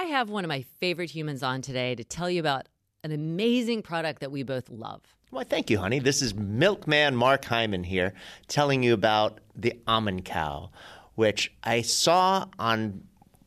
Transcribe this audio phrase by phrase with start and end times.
[0.00, 2.68] I have one of my favorite humans on today to tell you about
[3.04, 5.02] an amazing product that we both love.
[5.30, 5.98] Well, thank you, honey.
[5.98, 8.14] This is Milkman Mark Heimann here
[8.48, 10.70] telling you about the almond cow,
[11.16, 13.02] which I saw on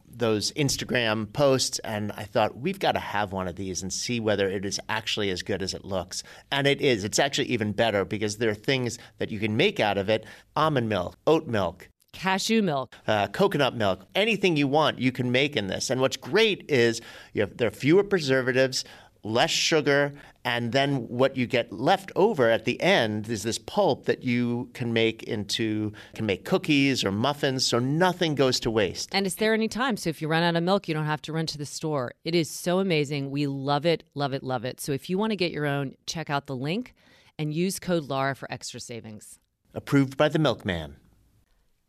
[0.07, 4.19] those Instagram posts and I thought we've got to have one of these and see
[4.19, 6.21] whether it is actually as good as it looks.
[6.51, 7.03] And it is.
[7.03, 10.23] It's actually even better because there are things that you can make out of it
[10.55, 15.57] almond milk, oat milk, Cashew milk, uh, coconut milk, anything you want, you can make
[15.57, 15.89] in this.
[15.89, 17.01] And what's great is
[17.33, 18.85] you have, there are fewer preservatives,
[19.23, 20.13] less sugar,
[20.45, 24.69] and then what you get left over at the end is this pulp that you
[24.73, 29.09] can make into can make cookies or muffins so nothing goes to waste.
[29.13, 31.33] And it's there anytime so if you run out of milk you don't have to
[31.33, 32.13] run to the store.
[32.25, 33.31] It is so amazing.
[33.31, 34.81] We love it love it love it.
[34.81, 36.93] So if you want to get your own check out the link
[37.39, 39.39] and use code lara for extra savings.
[39.73, 40.97] Approved by the milkman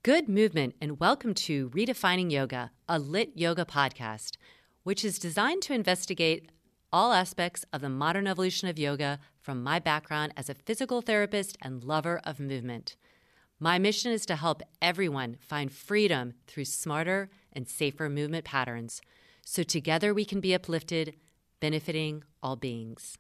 [0.05, 4.33] good movement and welcome to redefining yoga a LYT yoga podcast
[4.83, 6.52] which is designed to investigate
[6.92, 11.56] all aspects of the modern evolution of yoga from my background as a physical therapist
[11.62, 12.97] and lover of movement.
[13.59, 19.00] My mission is to help everyone find freedom through smarter and safer movement patterns
[19.43, 21.14] so together we can be uplifted,
[21.60, 23.16] benefiting all beings.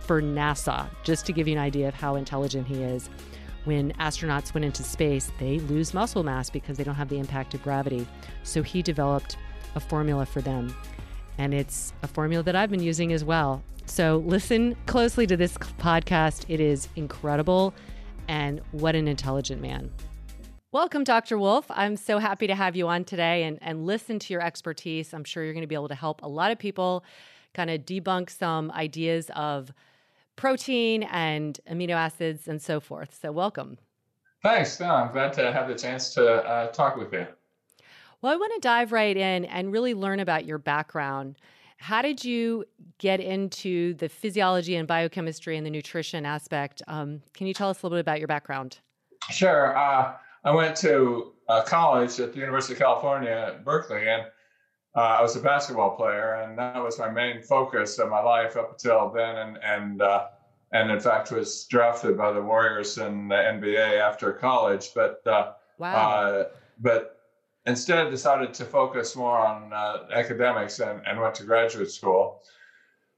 [0.01, 3.11] for NASA, just to give you an idea of how intelligent he is.
[3.65, 7.55] When astronauts went into space, they lose muscle mass because they don't have the impact
[7.55, 8.07] of gravity.
[8.43, 9.37] So he developed
[9.75, 10.75] a formula for them.
[11.39, 13.63] And it's a formula that I've been using as well.
[13.87, 16.45] So listen closely to this podcast.
[16.49, 17.75] It is incredible
[18.29, 19.91] and what an intelligent man.
[20.73, 21.39] Welcome, Dr.
[21.39, 21.71] Wolfe.
[21.71, 25.15] I'm so happy to have you on today and, and listen to your expertise.
[25.15, 27.05] I'm sure you're going to be able to help a lot of people
[27.53, 29.73] kind of debunk some ideas of
[30.35, 33.17] protein and amino acids and so forth.
[33.23, 33.79] So, welcome.
[34.43, 34.81] Thanks.
[34.81, 37.27] No, I'm glad to have the chance to uh, talk with you.
[38.25, 41.37] Well, I want to dive right in and really learn about your background.
[41.77, 42.65] How did you
[42.97, 46.81] get into the physiology and biochemistry and the nutrition aspect?
[46.89, 48.79] Um, can you tell us a little bit about your background?
[49.31, 49.77] Sure.
[49.77, 54.23] Uh, I went to uh, college at the University of California at Berkeley, and
[54.97, 58.57] uh, I was a basketball player, and that was my main focus of my life
[58.57, 59.37] up until then.
[59.37, 60.29] And and uh,
[60.73, 64.93] and in fact, was drafted by the Warriors in the NBA after college.
[64.95, 65.93] But uh, wow.
[65.93, 66.45] Uh,
[66.81, 67.14] but
[67.67, 72.43] instead decided to focus more on uh, academics and, and went to graduate school.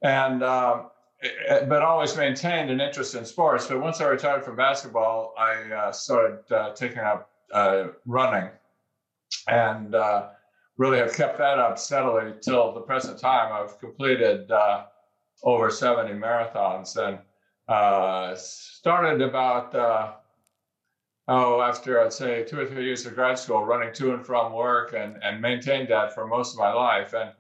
[0.02, 0.90] And um,
[1.20, 3.66] it, but always maintained an interest in sports.
[3.66, 8.50] But once I retired from basketball, I uh, started uh, taking up uh, running,
[9.48, 10.28] and uh,
[10.76, 13.52] really have kept that up steadily till the present time.
[13.52, 14.84] I've completed uh,
[15.42, 17.19] over 70 marathons and
[18.38, 19.72] started about
[21.28, 24.52] oh, after I'd say two or three years of grad school, running to and from
[24.52, 27.14] work and, and maintained that for most of my life.
[27.14, 27.31] And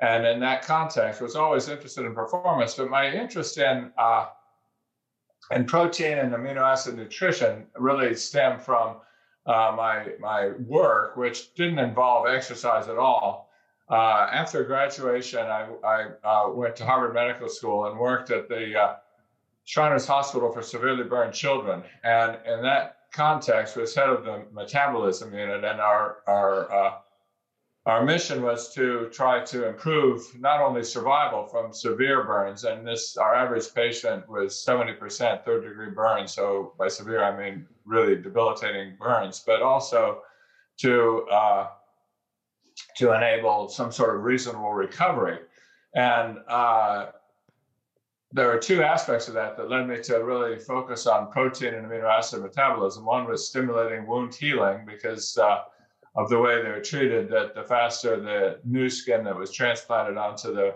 [0.00, 2.74] and in that context, was always interested in performance.
[2.74, 4.26] But my interest in uh,
[5.50, 8.96] in protein and amino acid nutrition really stemmed from
[9.46, 13.50] uh, my my work, which didn't involve exercise at all.
[13.90, 18.78] Uh, after graduation, I, I uh, went to Harvard Medical School and worked at the
[18.78, 18.96] uh,
[19.64, 21.82] Shriners Hospital for Severely Burned Children.
[22.04, 26.92] And in that context was head of the metabolism unit, and our our uh,
[27.86, 33.16] our mission was to try to improve not only survival from severe burns, and this
[33.16, 36.32] our average patient was 70% third degree burns.
[36.32, 40.22] So by severe, I mean really debilitating burns, but also
[40.80, 41.68] to uh,
[42.96, 45.38] to enable some sort of reasonable recovery.
[45.94, 47.06] And uh,
[48.32, 51.86] there are two aspects of that that led me to really focus on protein and
[51.86, 53.04] amino acid metabolism.
[53.04, 55.62] One was stimulating wound healing because uh,
[56.14, 57.30] of the way they were treated.
[57.30, 60.74] That the faster the new skin that was transplanted onto the,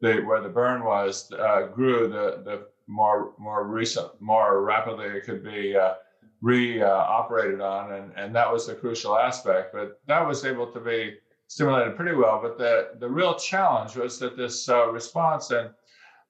[0.00, 5.24] the where the burn was uh, grew, the the more more recent, more rapidly it
[5.24, 5.94] could be uh,
[6.40, 9.72] re-operated on, and and that was the crucial aspect.
[9.72, 11.16] But that was able to be
[11.46, 12.40] stimulated pretty well.
[12.42, 15.70] But the the real challenge was that this uh, response and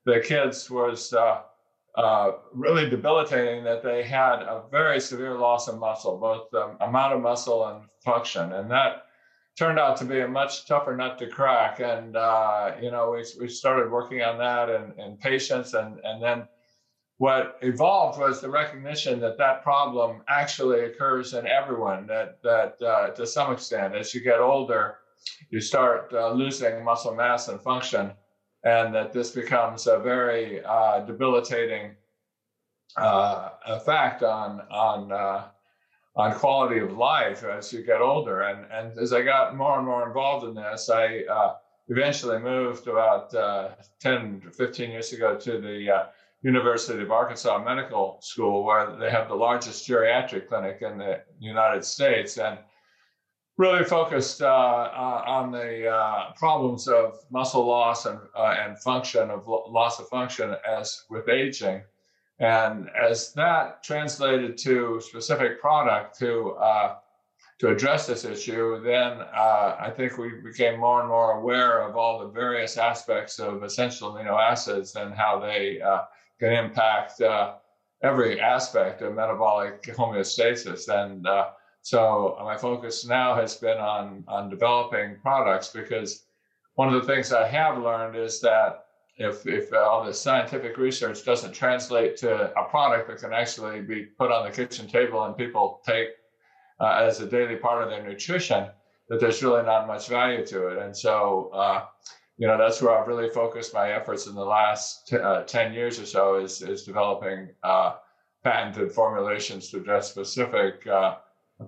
[0.09, 1.43] the kids was uh,
[1.95, 7.13] uh, really debilitating that they had a very severe loss of muscle, both the amount
[7.13, 8.53] of muscle and function.
[8.55, 9.03] And that
[9.59, 11.81] turned out to be a much tougher nut to crack.
[11.81, 15.75] And, uh, you know, we, we started working on that in, in patients.
[15.75, 16.49] And, and then
[17.19, 23.11] what evolved was the recognition that that problem actually occurs in everyone, that, that uh,
[23.11, 25.01] to some extent, as you get older,
[25.51, 28.13] you start uh, losing muscle mass and function
[28.69, 31.97] and that this becomes a very uh, debilitating
[32.97, 35.45] uh, effect on on uh,
[36.17, 38.43] on quality of life as you get older.
[38.43, 41.55] And and as I got more and more involved in this, I uh,
[41.89, 43.71] eventually moved about uh,
[44.01, 46.07] 10 to 15 years ago to the uh,
[46.43, 51.85] University of Arkansas Medical School, where they have the largest geriatric clinic in the United
[51.85, 52.59] States, and
[53.59, 59.31] really focused uh, uh, on the uh, problems of muscle loss and, uh, and function
[59.31, 61.83] of lo- loss of function as with aging.
[62.39, 66.95] And as that translated to specific product to uh,
[67.59, 72.21] to address this issue, then I think we became more and more aware of all
[72.21, 75.81] the various aspects of essential amino acids and how they
[76.39, 77.21] can impact
[78.05, 80.89] every aspect of metabolic homeostasis.
[80.89, 81.27] And
[81.89, 86.25] so uh, my focus now has been on on developing products because
[86.75, 88.85] one of the things I have learned is that
[89.17, 92.31] if if all the scientific research doesn't translate to
[92.61, 96.09] a product that can actually be put on the kitchen table and people take
[96.79, 98.69] uh, as a daily part of their nutrition,
[99.09, 100.79] that there's really not much value to it.
[100.79, 101.87] And so, uh,
[102.37, 105.73] you know, that's where I've really focused my efforts in the last t- uh, 10
[105.73, 107.95] years or so is, is developing uh,
[108.45, 111.17] patented formulations to address specific uh,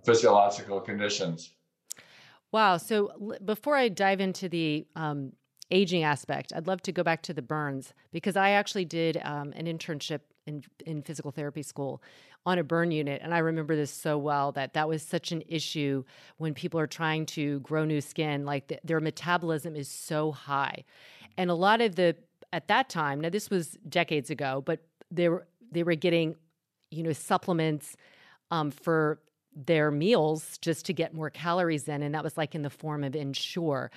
[0.05, 1.51] physiological conditions.
[2.53, 2.77] Wow.
[2.79, 5.33] So l- before I dive into the um,
[5.71, 9.53] aging aspect, I'd love to go back to the burns because I actually did um,
[9.57, 12.03] an internship in, in physical therapy school
[12.47, 13.21] on a burn unit.
[13.23, 16.05] And I remember this so well that that was such an issue
[16.39, 20.85] when people are trying to grow new skin, like the, their metabolism is so high.
[21.37, 22.17] And a lot of the,
[22.53, 26.35] at that time, now this was decades ago, but they were, they were getting,
[26.91, 27.97] you know, supplements
[28.51, 29.21] um, for
[29.55, 33.05] their meals just to get more calories in, and that was like in the form
[33.05, 33.91] of Ensure.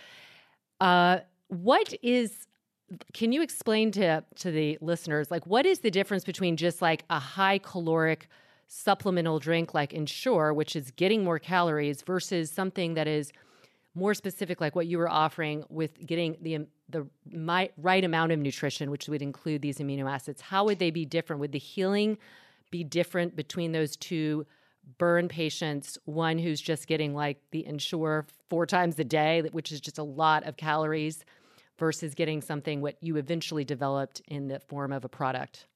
[0.80, 2.48] Uh, what is
[3.14, 7.06] can you explain to to the listeners like what is the difference between just like
[7.10, 8.28] a high caloric
[8.74, 13.32] supplemental drink like Ensure, which is getting more calories, versus something that is
[13.96, 18.40] more specific, like what you were offering with getting the the my, right amount of
[18.40, 20.42] nutrition, which would include these amino acids?
[20.42, 21.40] How would they be different?
[21.40, 22.18] Would the healing
[22.72, 24.46] be different between those two?
[24.98, 29.82] Burn patients, one who's just getting like the Ensure four times a day, which is
[29.82, 31.24] just a lot of calories,
[31.80, 35.68] versus getting something what you eventually developed in the form of a product?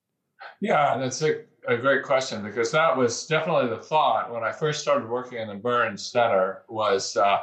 [0.62, 4.82] Yeah, that's a, a great question because that was definitely the thought when I first
[4.82, 7.40] started working in the burn center was uh,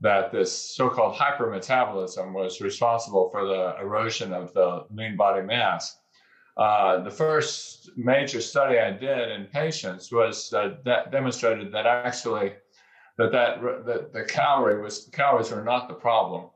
[0.00, 5.98] that this so-called hypermetabolism was responsible for the erosion of the lean body mass.
[6.56, 12.54] Uh, the first major study I did in patients was uh, that demonstrated that actually
[13.18, 16.50] that that, that the calorie was calories were not the problem.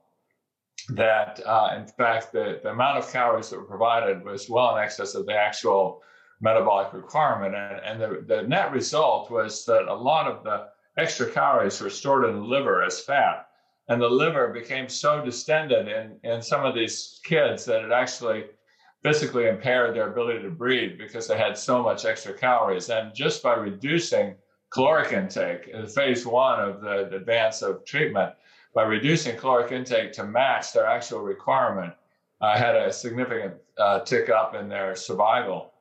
[0.91, 4.83] That uh, in fact the, the amount of calories that were provided was well in
[4.83, 6.03] excess of the actual
[6.41, 10.67] metabolic requirement, and, and the, the net result was that a lot of the
[10.99, 13.47] extra calories were stored in the liver as fat,
[13.89, 18.45] and the liver became so distended in in some of these kids that it actually
[19.05, 22.89] physically impaired their ability to breathe because they had so much extra calories.
[22.89, 24.35] And just by reducing
[24.71, 28.33] caloric intake in phase one of the, the advance of treatment,
[28.75, 31.93] by reducing caloric intake to match their actual requirement,
[32.41, 35.73] uh, had a significant uh, tick up in their survival.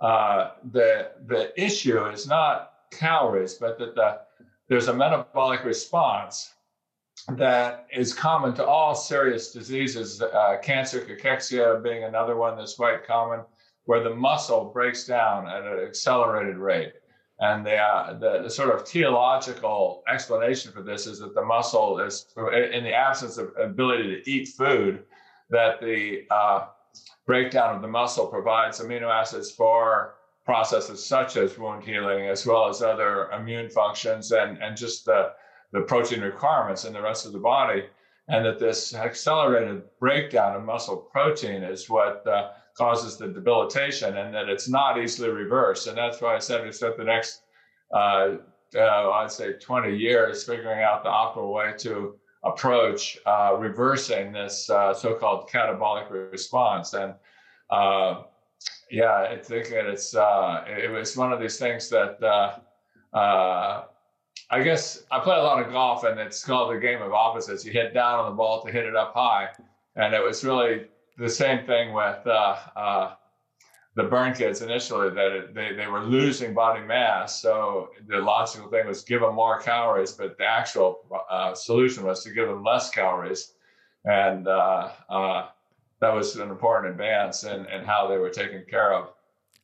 [0.00, 4.20] Uh, the the issue is not calories, but that the,
[4.68, 6.54] there's a metabolic response
[7.36, 13.06] that is common to all serious diseases, uh, cancer, cachexia being another one that's quite
[13.06, 13.40] common,
[13.84, 16.92] where the muscle breaks down at an accelerated rate.
[17.40, 21.98] And the, uh, the, the, sort of teleological explanation for this is that the muscle
[21.98, 25.04] is, in the absence of ability to eat food,
[25.48, 26.66] that the uh,
[27.26, 32.68] breakdown of the muscle provides amino acids for processes such as wound healing, as well
[32.68, 35.32] as other immune functions and, and just the
[35.72, 37.84] the protein requirements in the rest of the body,
[38.28, 44.34] and that this accelerated breakdown of muscle protein is what uh, causes the debilitation, and
[44.34, 45.86] that it's not easily reversed.
[45.86, 47.42] And that's why I said we spent the next,
[47.92, 48.36] uh,
[48.76, 54.70] uh, I'd say, 20 years figuring out the optimal way to approach uh, reversing this
[54.70, 56.94] uh, so-called catabolic response.
[56.94, 57.14] And
[57.68, 58.22] uh,
[58.90, 62.20] yeah, I think that it's it was one of these things that
[64.50, 67.64] I guess I play a lot of golf, and it's called the game of opposites.
[67.64, 69.48] You hit down on the ball to hit it up high,
[69.94, 70.86] and it was really
[71.18, 73.14] the same thing with uh, uh,
[73.94, 75.10] the burn kids initially.
[75.10, 79.36] That it, they they were losing body mass, so the logical thing was give them
[79.36, 80.98] more calories, but the actual
[81.30, 83.52] uh, solution was to give them less calories,
[84.04, 85.46] and uh, uh,
[86.00, 89.12] that was an important advance in, in how they were taken care of.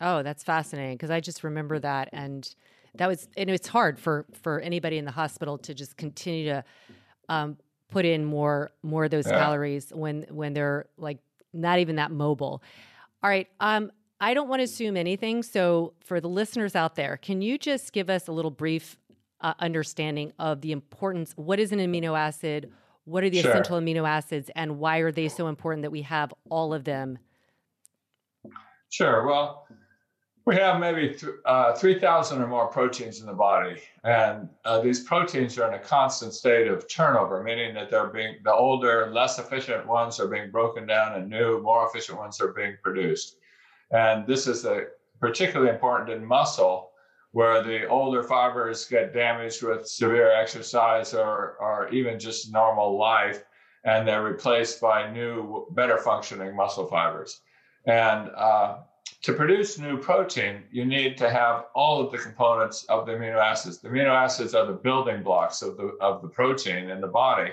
[0.00, 2.55] Oh, that's fascinating because I just remember that and
[2.99, 6.65] that was and it's hard for for anybody in the hospital to just continue to
[7.29, 7.57] um,
[7.88, 9.38] put in more more of those yeah.
[9.38, 11.19] calories when when they're like
[11.53, 12.62] not even that mobile.
[13.23, 15.43] All right, um, I don't want to assume anything.
[15.43, 18.99] So for the listeners out there, can you just give us a little brief
[19.41, 21.33] uh, understanding of the importance?
[21.37, 22.73] What is an amino acid?
[23.05, 23.50] What are the sure.
[23.53, 27.19] essential amino acids, and why are they so important that we have all of them?
[28.91, 29.26] Sure.
[29.26, 29.67] Well,
[30.47, 33.83] we have maybe th- uh, 3,000 or more proteins in the body.
[34.05, 38.37] And uh, these proteins are in a constant state of turnover, meaning that they're being,
[38.45, 42.53] the older, less efficient ones are being broken down and new, more efficient ones are
[42.53, 43.38] being produced.
[43.91, 44.85] And this is a,
[45.21, 46.91] particularly important in muscle,
[47.33, 53.43] where the older fibers get damaged with severe exercise or, or even just normal life,
[53.85, 57.41] and they're replaced by new, better functioning muscle fibers.
[57.87, 58.79] And uh,
[59.23, 63.38] to produce new protein, you need to have all of the components of the amino
[63.38, 63.78] acids.
[63.78, 67.52] The amino acids are the building blocks of the, of the protein in the body.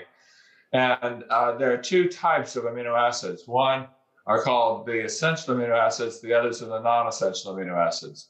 [0.72, 3.46] And uh, there are two types of amino acids.
[3.46, 3.86] One
[4.26, 8.28] are called the essential amino acids, the others are the non essential amino acids.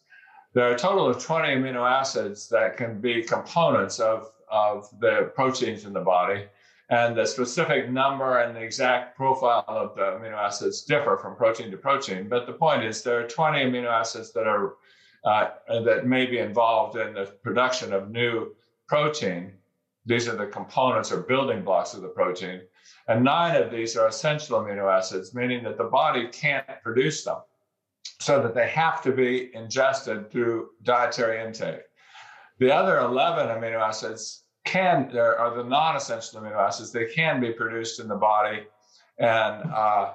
[0.53, 5.33] There are a total of 20 amino acids that can be components of, of the
[5.35, 6.45] proteins in the body
[6.91, 11.71] and the specific number and the exact profile of the amino acids differ from protein
[11.71, 12.29] to protein.
[12.29, 14.75] But the point is, there are 20 amino acids that are
[15.25, 15.49] uh,
[15.85, 18.55] that may be involved in the production of new
[18.87, 19.53] protein.
[20.05, 22.61] These are the components or building blocks of the protein.
[23.09, 27.39] And nine of these are essential amino acids, meaning that the body can't produce them,
[28.21, 31.81] so that they have to be ingested through dietary intake.
[32.59, 38.01] The other 11 amino acids can are the non-essential amino acids they can be produced
[38.01, 38.65] in the body
[39.19, 40.13] and uh,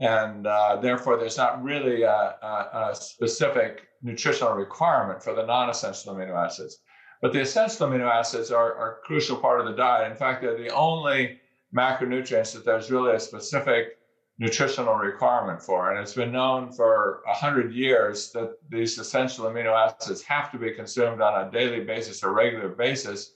[0.00, 2.10] and uh, therefore there's not really a,
[2.42, 6.78] a, a, specific nutritional requirement for the non-essential amino acids.
[7.20, 10.10] But the essential amino acids are, are a crucial part of the diet.
[10.10, 11.40] In fact they're the only
[11.74, 13.98] macronutrients that there's really a specific
[14.38, 15.92] nutritional requirement for.
[15.92, 20.72] And it's been known for 100 years that these essential amino acids have to be
[20.72, 23.34] consumed on a daily basis or regular basis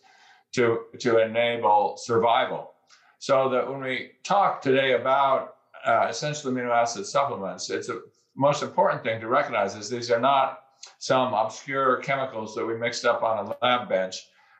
[0.56, 2.72] to, to enable survival.
[3.18, 8.00] So that when we talk today about uh, essential amino acid supplements, it's a
[8.36, 10.60] most important thing to recognize is these are not
[10.98, 14.16] some obscure chemicals that we mixed up on a lab bench.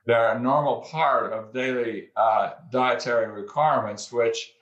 [0.06, 4.52] They're a normal part of daily uh, dietary requirements, which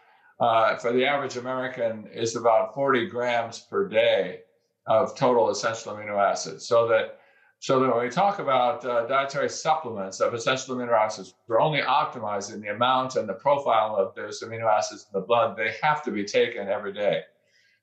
[0.40, 4.40] uh, for the average American is about 40 grams per day.
[4.86, 6.66] of total essential amino acids.
[6.66, 7.18] So that
[7.64, 11.80] so that when we talk about uh, dietary supplements of essential amino acids, we're only
[11.80, 15.56] optimizing the amount and the profile of those amino acids in the blood.
[15.56, 17.22] They have to be taken every day.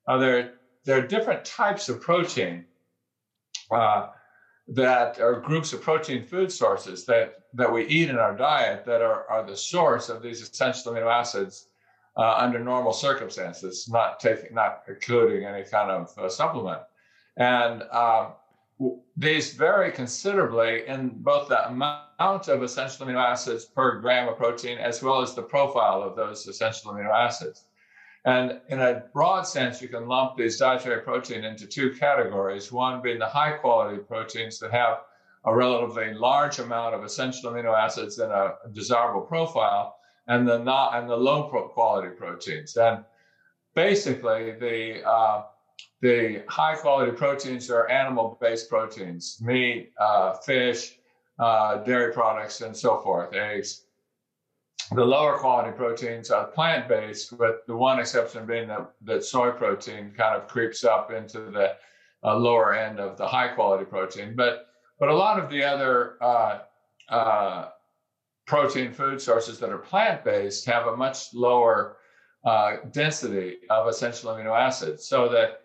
[0.08, 0.54] Now, there,
[0.86, 2.66] there are different types of protein
[3.72, 4.10] uh,
[4.68, 9.02] that are groups of protein food sources that, that we eat in our diet that
[9.02, 11.70] are, are the source of these essential amino acids
[12.18, 16.82] uh, under normal circumstances, not taking, not including any kind of uh, supplement.
[17.38, 18.34] And um,
[19.18, 24.78] these vary considerably in both the amount of essential amino acids per gram of protein
[24.78, 27.66] as well as the profile of those essential amino acids.
[28.26, 33.02] And in a broad sense, you can lump these dietary protein into two categories one
[33.02, 35.00] being the high quality proteins that have
[35.46, 39.96] a relatively large amount of essential amino acids in a desirable profile,
[40.28, 42.78] and the not and the low quality proteins.
[42.78, 43.04] And
[43.74, 45.46] basically, the uh,
[46.02, 50.98] the high quality proteins are animal based proteins, meat, uh, fish,
[51.40, 53.84] uh, dairy products, and so forth, eggs.
[54.94, 59.52] The lower quality proteins are plant based, with the one exception being that, that soy
[59.52, 61.76] protein kind of creeps up into the
[62.24, 64.36] uh, lower end of the high quality protein.
[64.36, 64.68] But,
[65.00, 66.60] but a lot of the other uh,
[67.10, 67.70] uh,
[68.48, 71.98] protein food sources that are plant based have a much lower
[72.44, 75.08] uh, density of essential amino acids.
[75.08, 75.62] So that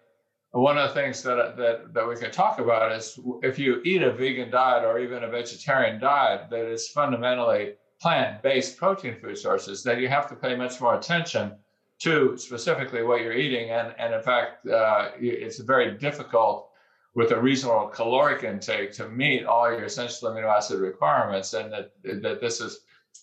[0.60, 4.02] one of the things that, that, that we can talk about is if you eat
[4.02, 9.82] a vegan diet or even a vegetarian diet that is fundamentally plant-based protein food sources,
[9.82, 11.52] then you have to pay much more attention
[11.98, 13.70] to specifically what you're eating.
[13.70, 16.70] And, and in fact, uh, it's very difficult
[17.14, 21.54] with a reasonable caloric intake to meet all your essential amino acid requirements.
[21.54, 22.80] And that, that this is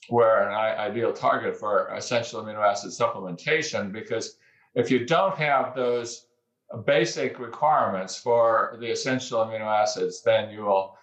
[0.10, 4.38] where an ideal target for essential amino acid supplementation, because
[4.76, 6.28] if you don't have those
[6.78, 10.98] basic requirements for the essential amino acids, then you will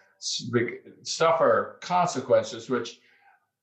[1.02, 3.00] suffer consequences, which,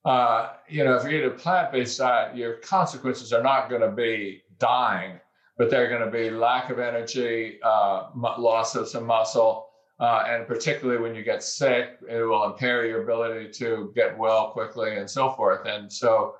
[0.05, 3.81] uh, you know, if you eat a plant based diet, your consequences are not going
[3.81, 5.19] to be dying,
[5.57, 9.65] but they're going to be lack of energy, uh, loss of some muscle.
[9.99, 14.51] Uh, and particularly when you get sick, it will impair your ability to get well
[14.51, 15.65] quickly and so forth.
[15.65, 16.35] And so,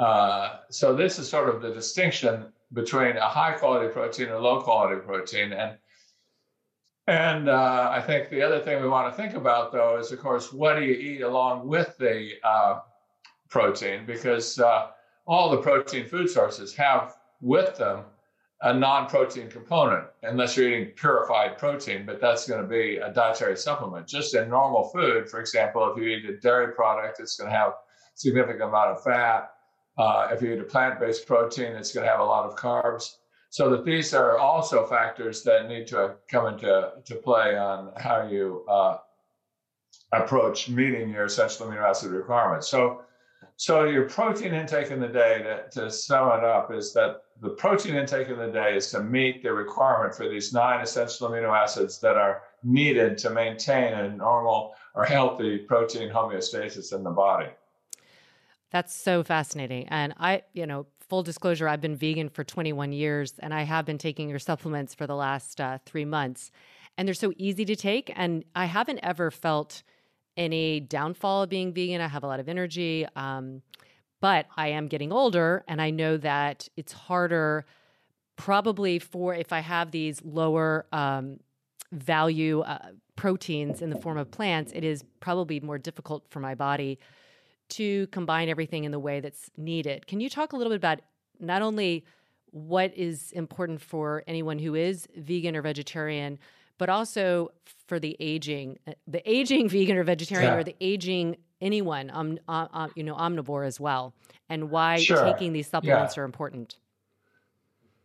[0.00, 4.62] uh, so this is sort of the distinction between a high quality protein and low
[4.62, 5.52] quality protein.
[5.52, 5.76] And
[7.06, 10.20] and uh, I think the other thing we want to think about though is, of
[10.20, 12.80] course, what do you eat along with the uh,
[13.50, 14.06] protein?
[14.06, 14.88] Because uh,
[15.26, 18.04] all the protein food sources have with them
[18.62, 23.56] a non-protein component, unless you're eating purified protein, but that's going to be a dietary
[23.56, 24.06] supplement.
[24.06, 27.56] Just in normal food, for example, if you eat a dairy product, it's going to
[27.56, 27.72] have
[28.14, 29.50] significant amount of fat
[30.00, 33.16] uh, if you eat a plant-based protein, it's going to have a lot of carbs.
[33.50, 38.26] So that these are also factors that need to come into to play on how
[38.26, 38.98] you uh,
[40.12, 42.68] approach meeting your essential amino acid requirements.
[42.68, 43.02] So,
[43.56, 47.50] so your protein intake in the day, to, to sum it up, is that the
[47.50, 51.52] protein intake in the day is to meet the requirement for these nine essential amino
[51.54, 57.48] acids that are needed to maintain a normal or healthy protein homeostasis in the body.
[58.70, 59.88] That's so fascinating.
[59.88, 63.84] And I, you know, full disclosure, I've been vegan for 21 years and I have
[63.84, 66.52] been taking your supplements for the last uh, three months.
[66.96, 68.12] And they're so easy to take.
[68.14, 69.82] And I haven't ever felt
[70.36, 72.00] any downfall of being vegan.
[72.00, 73.06] I have a lot of energy.
[73.16, 73.62] Um,
[74.20, 77.64] but I am getting older and I know that it's harder
[78.36, 81.40] probably for if I have these lower um,
[81.90, 86.54] value uh, proteins in the form of plants, it is probably more difficult for my
[86.54, 86.98] body
[87.70, 90.06] to combine everything in the way that's needed.
[90.06, 91.00] Can you talk a little bit about
[91.38, 92.04] not only
[92.50, 96.38] what is important for anyone who is vegan or vegetarian,
[96.78, 97.50] but also
[97.86, 100.58] for the aging, uh, the aging vegan or vegetarian, yeah.
[100.58, 104.14] or the aging anyone, um, uh, uh, you know, omnivore as well,
[104.48, 105.24] and why sure.
[105.24, 106.22] taking these supplements yeah.
[106.22, 106.76] are important.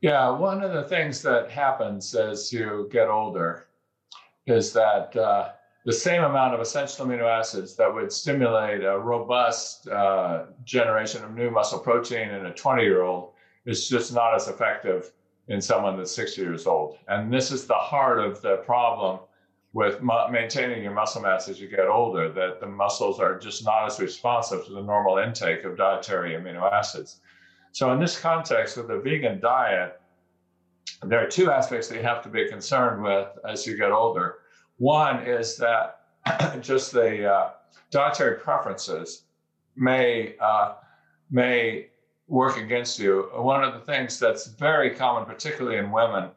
[0.02, 3.68] Yeah, one of the things that happens as you get older
[4.46, 5.52] is that uh,
[5.86, 11.36] the same amount of essential amino acids that would stimulate a robust uh, generation of
[11.36, 13.34] new muscle protein in a 20 year old
[13.66, 15.12] is just not as effective
[15.48, 16.98] in someone that's 60 years old.
[17.08, 19.20] And this is the heart of the problem
[19.74, 23.64] with mu- maintaining your muscle mass as you get older, that the muscles are just
[23.64, 27.20] not as responsive to the normal intake of dietary amino acids.
[27.74, 30.00] So, in this context, with a vegan diet,
[31.04, 34.38] there are two aspects that you have to be concerned with as you get older.
[34.78, 36.02] One is that
[36.62, 37.50] just the uh,
[37.92, 39.24] dietary preferences
[39.76, 40.74] may uh,
[41.30, 41.88] may
[42.28, 43.30] work against you.
[43.34, 46.32] One of the things that's very common, particularly in women,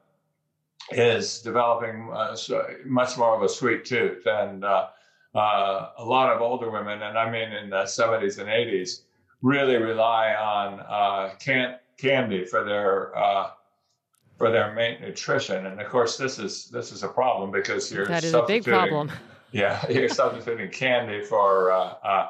[0.91, 2.37] is developing uh,
[2.85, 4.27] much more of a sweet tooth.
[4.27, 4.89] And uh,
[5.35, 9.03] uh, a lot of older women, and I mean in the 70s and 80s,
[9.43, 13.51] really rely on uh, can- candy for their uh,
[14.39, 15.67] for their main nutrition.
[15.67, 18.65] And of course, this is this is a problem because you're that is a big
[18.65, 19.11] problem.
[19.51, 22.27] Yeah, you're substituting candy for uh,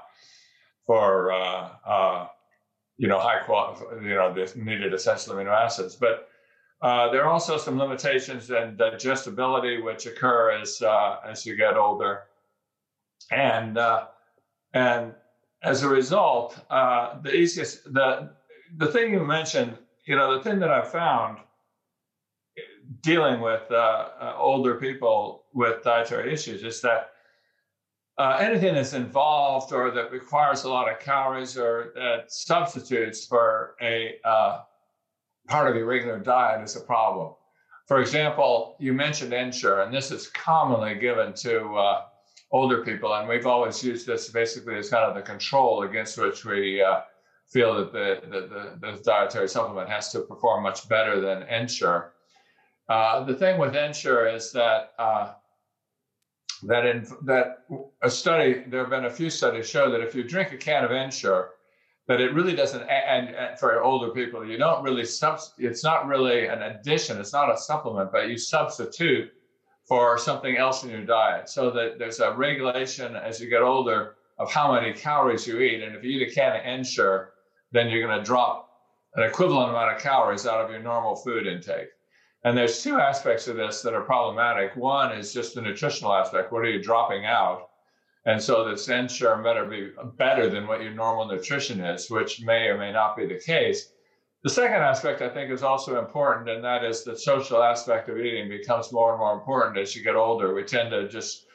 [0.86, 2.28] for uh,
[2.96, 6.28] you know high quality, you know the needed essential amino acids, but
[6.80, 11.76] uh, there are also some limitations in digestibility which occur as uh, as you get
[11.76, 12.22] older,
[13.32, 14.06] and uh,
[14.74, 15.12] and
[15.62, 18.30] as a result, uh, the easiest the
[18.76, 21.38] the thing you mentioned, you know, the thing that I found
[23.02, 27.10] dealing with uh, uh, older people with dietary issues is that
[28.40, 34.16] anything that's involved or that requires a lot of calories or that substitutes for a
[35.46, 37.34] part of your regular diet is a problem.
[37.88, 42.02] For example, you mentioned Ensure, and this is commonly given to uh,
[42.50, 46.44] older people, and we've always used this basically as kind of the control against which
[46.44, 47.00] we uh,
[47.48, 52.12] feel that the, the, the, the, dietary supplement has to perform much better than Ensure.
[52.88, 55.32] Uh, the thing with Ensure is that uh,
[56.64, 57.64] that in that
[58.02, 60.84] a study there have been a few studies show that if you drink a can
[60.84, 61.50] of Ensure
[62.08, 66.06] that it really doesn't and, and, for older people you don't really sub it's not
[66.06, 69.30] really an addition it's not a supplement but you substitute
[69.88, 71.48] for something else in your diet.
[71.48, 75.82] So that there's a regulation as you get older of how many calories you eat
[75.82, 77.32] and if you eat a can of ensure
[77.72, 78.70] then you're going to drop
[79.14, 81.88] an equivalent amount of calories out of your normal food intake
[82.44, 86.52] and there's two aspects of this that are problematic one is just the nutritional aspect
[86.52, 87.68] what are you dropping out
[88.28, 92.66] and so this ensure better be better than what your normal nutrition is, which may
[92.66, 93.92] or may not be the case.
[94.42, 98.18] The second aspect I think is also important, and that is the social aspect of
[98.18, 100.52] eating becomes more and more important as you get older.
[100.52, 101.46] We tend to just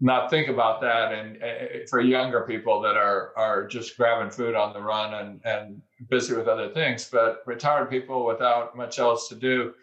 [0.00, 4.54] not think about that, and uh, for younger people that are are just grabbing food
[4.54, 9.28] on the run and and busy with other things, but retired people without much else
[9.28, 9.74] to do,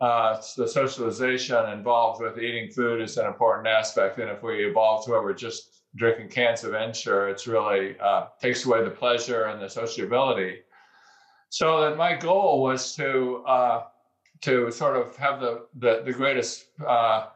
[0.00, 4.18] uh, the socialization involved with eating food is an important aspect.
[4.18, 8.26] And if we evolve to where we're just drinking cans of Ensure, it's really uh,
[8.40, 10.58] takes away the pleasure and the sociability.
[11.48, 13.84] So that my goal was to uh,
[14.40, 17.28] to sort of have the the, the greatest uh,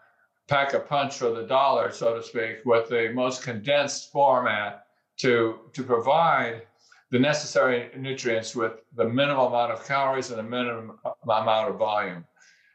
[0.48, 4.86] pack a punch for the dollar, so to speak, with the most condensed format
[5.18, 6.62] to to provide
[7.10, 12.24] the necessary nutrients with the minimal amount of calories and the minimum amount of volume.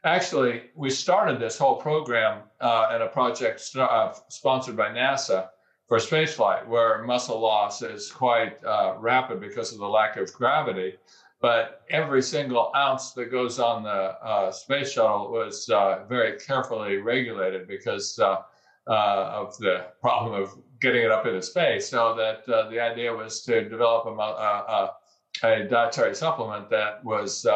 [0.04, 5.48] Actually, we started this whole program uh, a project st- uh, sponsored by NASA
[5.88, 10.94] for spaceflight, where muscle loss is quite uh, rapid because of the lack of gravity.
[11.40, 16.98] But every single ounce that goes on the uh, space shuttle was uh, very carefully
[16.98, 18.36] regulated because uh,
[18.86, 21.88] of the problem of getting it up into space.
[21.88, 24.92] So that the idea was to develop a, a,
[25.42, 27.46] a dietary supplement that was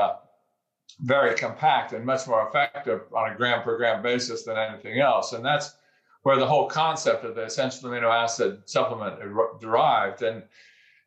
[1.01, 5.33] very compact and much more effective on a gram per gram basis than anything else.
[5.33, 5.77] And that's
[6.22, 9.20] where the whole concept of the essential amino acid supplement
[9.61, 10.22] derived.
[10.22, 10.42] And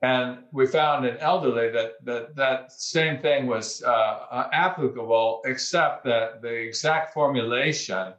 [0.03, 6.41] and we found in elderly that that, that same thing was uh, applicable, except that
[6.41, 8.13] the exact formulation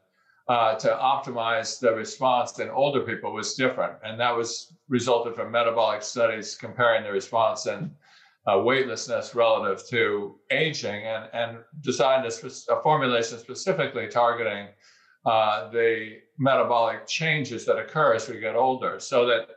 [0.48, 5.50] uh, to optimize the response in older people was different, and that was resulted from
[5.50, 7.90] metabolic studies comparing the response in
[8.46, 14.68] uh, weightlessness relative to aging, and and designed a, a formulation specifically targeting
[15.24, 18.98] uh, the metabolic changes that occur as we get older.
[18.98, 19.48] So that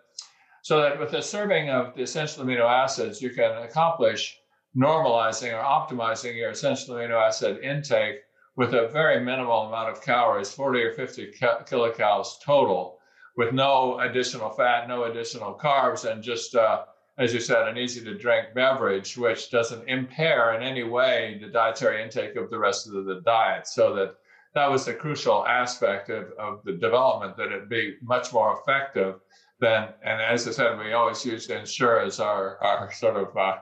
[0.61, 4.39] so that with a serving of the essential amino acids, you can accomplish
[4.75, 8.17] normalizing or optimizing your essential amino acid intake
[8.55, 12.99] with a very minimal amount of calories, 40 or 50 kilocalories total,
[13.37, 16.83] with no additional fat, no additional carbs, and just, uh,
[17.17, 21.47] as you said, an easy to drink beverage, which doesn't impair in any way the
[21.47, 23.67] dietary intake of the rest of the diet.
[23.67, 24.15] So that
[24.53, 29.19] that was the crucial aspect of, of the development that it be much more effective
[29.59, 33.57] than and as I said, we always use Ensure as our our sort of uh,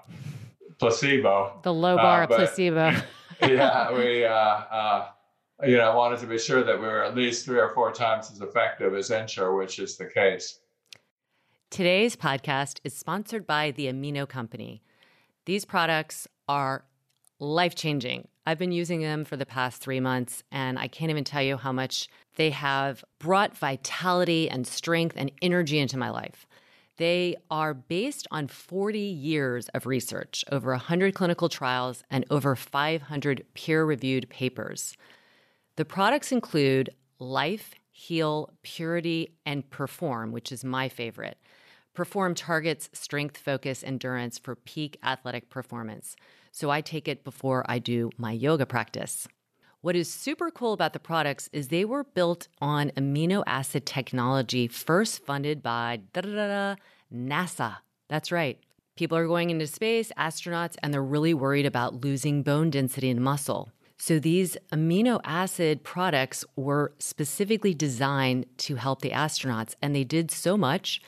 [0.79, 1.59] placebo.
[1.63, 2.95] The low bar uh, but, placebo.
[3.41, 5.07] yeah, we uh, uh,
[5.63, 8.31] you know wanted to be sure that we were at least three or four times
[8.31, 10.59] as effective as Ensure, which is the case.
[11.73, 14.83] Today's podcast is sponsored by the Amino Company.
[15.45, 16.86] These products are
[17.39, 18.27] life changing.
[18.45, 21.57] I've been using them for the past three months, and I can't even tell you
[21.57, 26.45] how much they have brought vitality and strength and energy into my life.
[26.97, 33.47] They are based on 40 years of research, over 100 clinical trials, and over 500
[33.55, 34.95] peer reviewed papers.
[35.77, 41.39] The products include Life, Heal, Purity, and Perform, which is my favorite.
[41.93, 46.15] Perform targets strength, focus, endurance for peak athletic performance.
[46.51, 49.27] So I take it before I do my yoga practice.
[49.82, 54.67] What is super cool about the products is they were built on amino acid technology,
[54.67, 55.99] first funded by
[57.13, 57.75] NASA.
[58.08, 58.60] That's right.
[58.95, 63.21] People are going into space, astronauts, and they're really worried about losing bone density and
[63.21, 63.71] muscle.
[63.97, 70.32] So these amino acid products were specifically designed to help the astronauts, and they did
[70.32, 71.01] so much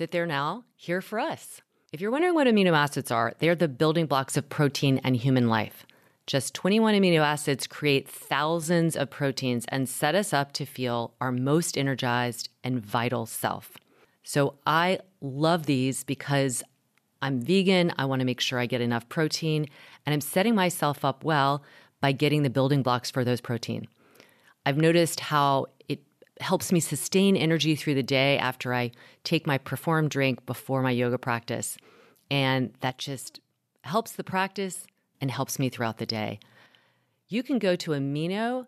[0.00, 1.60] that they're now here for us.
[1.92, 5.48] If you're wondering what amino acids are, they're the building blocks of protein and human
[5.48, 5.86] life.
[6.26, 11.30] Just 21 amino acids create thousands of proteins and set us up to feel our
[11.30, 13.76] most energized and vital self.
[14.22, 16.62] So I love these because
[17.20, 17.92] I'm vegan.
[17.98, 19.66] I want to make sure I get enough protein,
[20.06, 21.62] and I'm setting myself up well
[22.00, 23.86] by getting the building blocks for those protein.
[24.64, 25.66] I've noticed how
[26.40, 28.92] helps me sustain energy through the day after I
[29.24, 31.76] take my perform drink before my yoga practice.
[32.30, 33.40] And that just
[33.82, 34.86] helps the practice
[35.20, 36.40] and helps me throughout the day.
[37.28, 38.66] You can go to Amino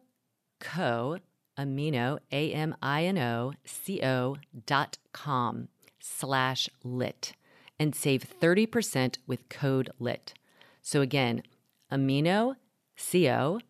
[0.61, 1.19] Co,
[1.59, 7.33] amino, A M I N O C O dot com slash lit
[7.79, 10.35] and save 30% with code lit.
[10.83, 11.43] So again,
[11.91, 12.55] amino,
[12.97, 13.61] C-O,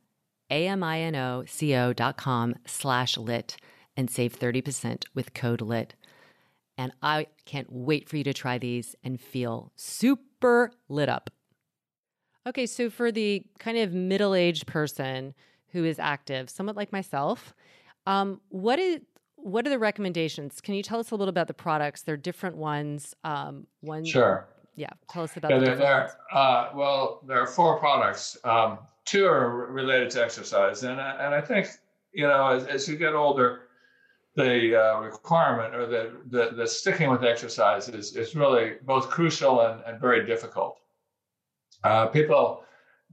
[0.51, 3.57] A-M-I-N-O-C-O dot com slash lit
[4.03, 5.95] and save 30% with code LIT.
[6.77, 11.31] And I can't wait for you to try these and feel super lit up.
[12.49, 15.35] Okay, so for the kind of middle aged person
[15.69, 17.55] who is active, somewhat like myself,
[18.07, 19.01] um, what is
[19.37, 20.61] what are the recommendations?
[20.61, 22.03] Can you tell us a little about the products?
[22.03, 23.15] They're different ones.
[23.23, 24.49] Um, one, sure.
[24.75, 25.53] Yeah, tell us about.
[25.53, 28.37] Yeah, the there, there uh, well, there are four products.
[28.43, 31.69] Um, two are related to exercise, and and I think
[32.12, 33.69] you know as, as you get older,
[34.35, 39.61] the uh, requirement or the, the, the sticking with exercise is, is really both crucial
[39.61, 40.79] and, and very difficult.
[41.85, 42.64] Uh, people,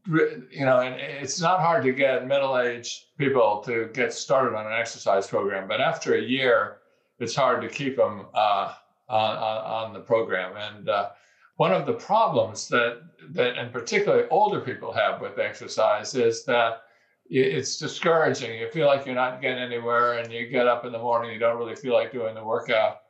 [0.07, 4.73] you know, and it's not hard to get middle-aged people to get started on an
[4.73, 6.77] exercise program, but after a year,
[7.19, 8.73] it's hard to keep them uh,
[9.09, 10.55] on, on, on, the program.
[10.55, 11.09] And uh,
[11.57, 13.01] one of the problems that
[13.31, 16.83] that, and particularly older people have with exercise is that
[17.29, 18.59] it's discouraging.
[18.59, 21.39] You feel like you're not getting anywhere, and you get up in the morning, you
[21.39, 23.01] don't really feel like doing the workout.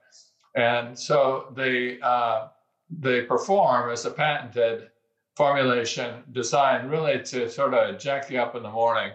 [0.55, 2.47] And so they uh,
[2.89, 4.89] they perform as a patented
[5.37, 9.13] formulation designed really to sort of jack you up in the morning.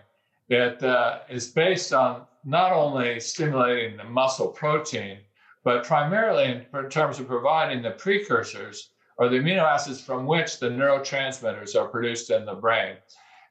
[0.49, 5.19] It uh, is based on not only stimulating the muscle protein,
[5.65, 10.61] but primarily in, in terms of providing the precursors or the amino acids from which
[10.61, 12.97] the neurotransmitters are produced in the brain.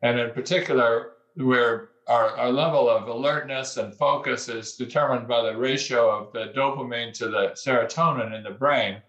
[0.02, 5.58] And in particular, where our, our level of alertness and focus is determined by the
[5.58, 9.02] ratio of the dopamine to the serotonin in the brain.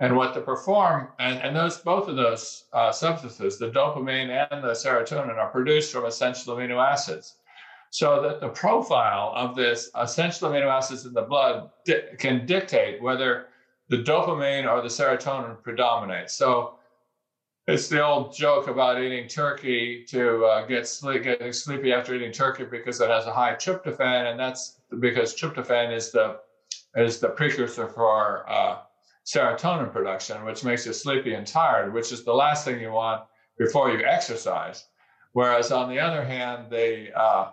[0.00, 4.64] And what to perform, and, and those both of those uh, substances, the dopamine and
[4.64, 7.36] the serotonin, are produced from essential amino acids.
[7.90, 13.00] So that the profile of this essential amino acids in the blood di- can dictate
[13.00, 13.46] whether
[13.88, 16.34] the dopamine or the serotonin predominates.
[16.34, 16.78] So
[17.66, 22.32] it's the old joke about eating turkey to uh, get sleep, getting sleepy after eating
[22.32, 26.40] turkey because it has a high tryptophan, and that's because tryptophan is the
[26.96, 28.78] is the precursor for uh,
[29.24, 33.22] serotonin production, which makes you sleepy and tired, which is the last thing you want
[33.58, 34.86] before you exercise.
[35.32, 37.50] Whereas on the other hand, the uh,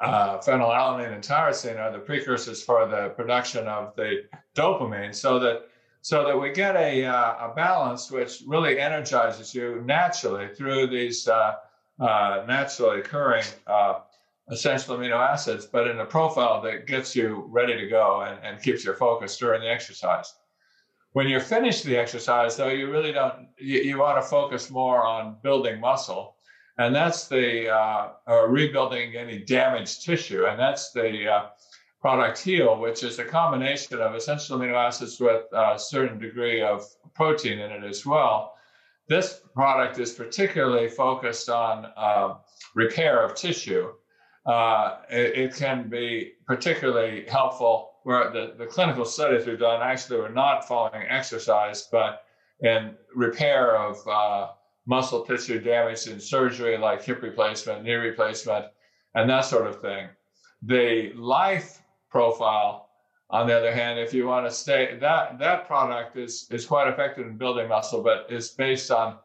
[0.00, 4.22] uh, phenylalanine and tyrosine are the precursors for the production of the
[4.54, 5.68] dopamine, so that
[6.08, 11.28] so that we get a, uh, a balance which really energizes you naturally through these
[11.28, 11.56] uh,
[12.00, 13.98] uh, naturally occurring uh,
[14.48, 18.62] essential amino acids, but in a profile that gets you ready to go and, and
[18.62, 20.32] keeps your focus during the exercise.
[21.12, 25.04] When you're finished the exercise, though, you really don't, you, you want to focus more
[25.04, 26.36] on building muscle.
[26.78, 28.12] And that's the uh,
[28.46, 30.46] rebuilding any damaged tissue.
[30.46, 31.46] And that's the uh,
[32.00, 36.84] product heal, which is a combination of essential amino acids with a certain degree of
[37.14, 38.54] protein in it as well.
[39.08, 42.34] This product is particularly focused on uh,
[42.74, 43.92] repair of tissue.
[44.46, 50.18] Uh, it, it, can be particularly helpful where the, the clinical studies we've done actually
[50.18, 52.22] were not following exercise, but
[52.60, 54.48] in repair of uh,
[54.86, 58.66] muscle tissue damage in surgery like hip replacement, knee replacement,
[59.14, 60.08] and that sort of thing.
[60.62, 62.90] The life profile.
[63.30, 66.88] On the other hand, if you want to stay, that that product is is quite
[66.88, 69.18] effective in building muscle, but is based on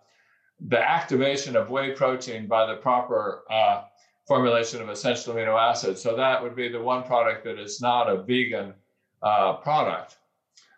[0.68, 3.84] the activation of whey protein by the proper uh,
[4.28, 6.02] formulation of essential amino acids.
[6.02, 8.74] So that would be the one product that is not a vegan
[9.22, 10.18] uh, product.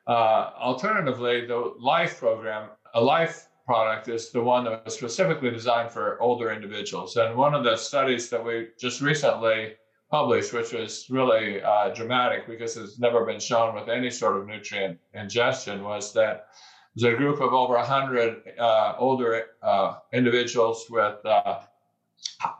[0.08, 5.91] Uh, alternatively, the Life program, a Life product is the one that was specifically designed
[5.91, 7.18] for older individuals.
[7.18, 9.74] And one of the studies that we just recently
[10.10, 14.48] published, which was really uh, dramatic because it's never been shown with any sort of
[14.48, 16.48] nutrient ingestion, was that
[16.96, 21.60] there's a group of over 100 uh, older uh, individuals with uh,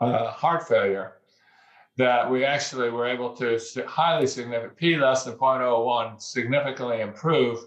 [0.02, 1.14] uh, heart failure
[1.98, 7.60] that we actually were able to highly significant, p less than 0.01, significantly improve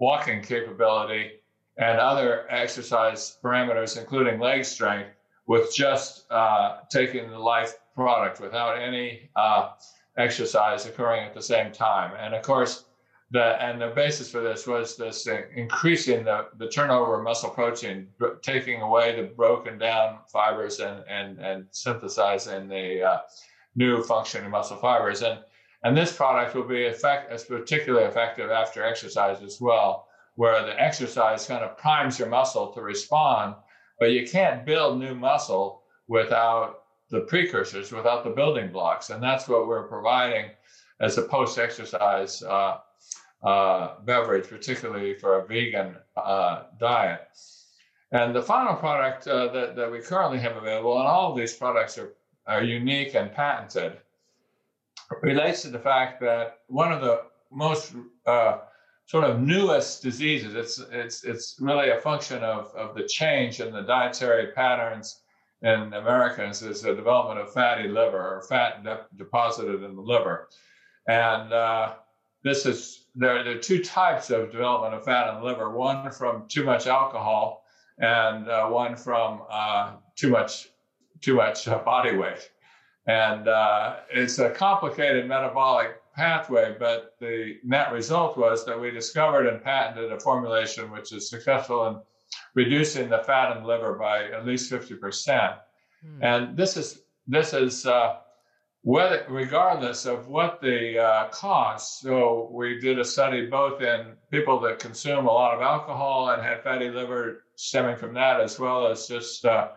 [0.00, 1.30] walking capability
[1.78, 5.10] and other exercise parameters, including leg strength,
[5.46, 9.70] with just uh, taking the life product without any uh,
[10.16, 12.12] exercise occurring at the same time.
[12.18, 12.84] And of course,
[13.32, 18.08] the and the basis for this was this increasing the, the turnover of muscle protein,
[18.40, 23.18] taking away the broken down fibers and and and synthesizing the uh,
[23.74, 25.22] new functioning muscle fibers.
[25.22, 25.40] And
[25.82, 30.06] and this product will be effect, as particularly effective after exercise as well,
[30.36, 33.56] where the exercise kind of primes your muscle to respond,
[33.98, 39.48] but you can't build new muscle without the precursors, without the building blocks, and that's
[39.48, 40.50] what we're providing
[41.00, 42.42] as a post-exercise.
[42.42, 42.78] Uh,
[43.42, 47.28] uh, beverage, particularly for a vegan uh, diet.
[48.12, 51.54] And the final product uh, that, that we currently have available, and all of these
[51.54, 52.14] products are,
[52.46, 53.98] are unique and patented,
[55.22, 57.94] relates to the fact that one of the most
[58.26, 58.58] uh,
[59.06, 63.72] sort of newest diseases, it's, it's, it's really a function of, of the change in
[63.72, 65.20] the dietary patterns
[65.66, 70.48] in Americans, is the development of fatty liver or fat de- deposited in the liver.
[71.08, 71.94] And uh,
[72.44, 76.10] this is there, there are two types of development of fat in the liver one
[76.12, 77.64] from too much alcohol
[77.98, 80.68] and uh, one from uh, too much
[81.22, 82.50] too much uh, body weight
[83.06, 89.46] and uh, it's a complicated metabolic pathway but the net result was that we discovered
[89.46, 91.96] and patented a formulation which is successful in
[92.54, 95.58] reducing the fat in the liver by at least 50% mm.
[96.22, 98.18] and this is this is uh,
[98.86, 101.98] whether, regardless of what the uh, cause.
[101.98, 106.40] So we did a study both in people that consume a lot of alcohol and
[106.40, 109.70] had fatty liver stemming from that, as well as just uh,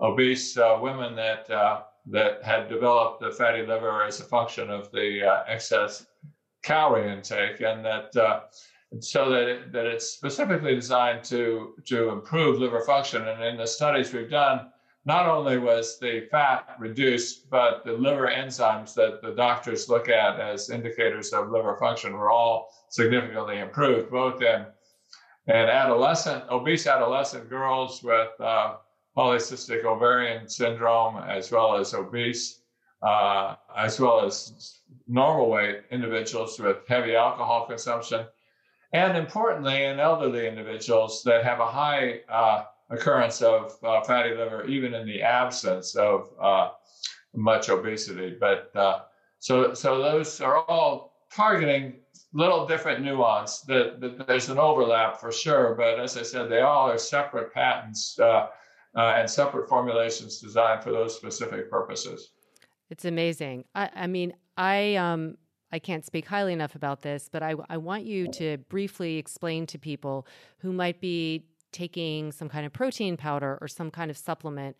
[0.00, 4.90] obese uh, women that uh, that had developed the fatty liver as a function of
[4.90, 6.06] the uh, excess
[6.62, 8.40] calorie intake, and that uh,
[9.00, 13.26] so that it, that it's specifically designed to to improve liver function.
[13.28, 14.70] And in the studies we've done
[15.06, 20.40] not only was the fat reduced, but the liver enzymes that the doctors look at
[20.40, 24.66] as indicators of liver function were all significantly improved, both in,
[25.46, 28.74] in adolescent, obese adolescent girls with uh,
[29.16, 32.62] polycystic ovarian syndrome, as well as obese,
[33.02, 38.26] uh, as well as normal weight individuals with heavy alcohol consumption,
[38.92, 44.64] and importantly, in elderly individuals that have a high uh, occurrence of uh, fatty liver,
[44.66, 46.70] even in the absence of uh,
[47.34, 48.36] much obesity.
[48.38, 49.00] But uh,
[49.38, 51.94] so, so those are all targeting
[52.32, 53.60] little different nuance.
[53.62, 57.52] That, that, there's an overlap for sure, but as I said, they all are separate
[57.52, 58.48] patents uh,
[58.96, 62.30] uh, and separate formulations designed for those specific purposes.
[62.88, 63.64] It's amazing.
[63.74, 65.36] I, I mean, I um,
[65.76, 69.66] I can't speak highly enough about this, but I, I want you to briefly explain
[69.66, 70.26] to people
[70.60, 74.74] who might be taking some kind of protein powder or some kind of supplement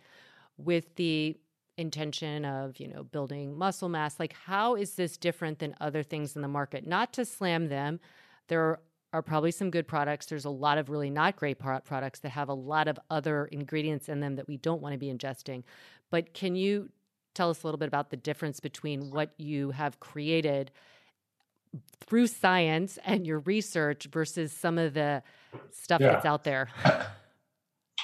[0.57, 1.37] with the
[1.77, 4.19] intention of you know building muscle mass.
[4.19, 6.87] Like how is this different than other things in the market?
[6.87, 8.01] Not to slam them.
[8.49, 8.81] There
[9.13, 10.25] are probably some good products.
[10.25, 14.09] There's a lot of really not great products that have a lot of other ingredients
[14.09, 15.63] in them that we don't want to be ingesting.
[16.11, 16.89] But can you
[17.37, 20.71] tell us a little bit about the difference between what you have created
[22.07, 25.23] through science and your research versus some of the
[25.71, 26.13] stuff yeah.
[26.13, 26.69] that's out there?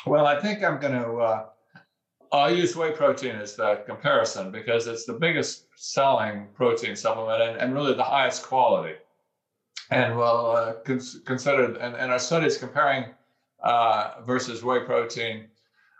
[0.04, 1.16] Well, I think I'm going to.
[1.18, 1.46] Uh,
[2.32, 7.58] I'll use whey protein as the comparison because it's the biggest selling protein supplement and,
[7.58, 8.94] and really the highest quality.
[9.90, 13.04] And well, uh, cons- considered, and, and our studies comparing
[13.62, 15.48] uh, versus whey protein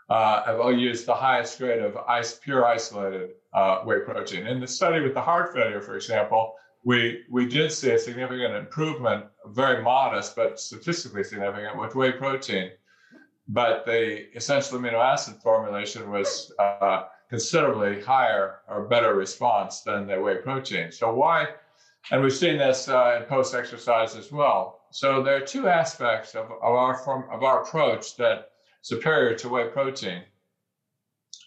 [0.09, 4.47] uh, all used the highest grade of ice, pure isolated uh, whey protein.
[4.47, 8.53] In the study with the heart failure, for example, we we did see a significant
[8.55, 12.71] improvement, very modest but statistically significant, with whey protein.
[13.47, 20.19] But the essential amino acid formulation was uh, considerably higher or better response than the
[20.19, 20.91] whey protein.
[20.91, 21.47] So why?
[22.11, 24.81] And we've seen this uh, in post-exercise as well.
[24.91, 28.51] So there are two aspects of, of our form of our approach that
[28.83, 30.21] superior to whey protein.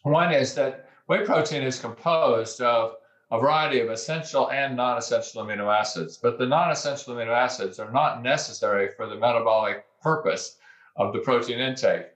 [0.02, 2.96] One is that whey protein is composed of
[3.30, 8.22] a variety of essential and non-essential amino acids, but the non-essential amino acids are not
[8.22, 10.56] necessary for the metabolic purpose
[10.96, 12.06] of the protein intake.